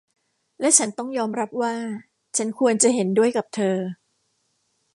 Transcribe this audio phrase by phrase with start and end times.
[0.59, 1.75] และฉันต้องยอมรับว่า
[2.37, 3.77] ฉันควรจะเห็นด้วยกับเธอ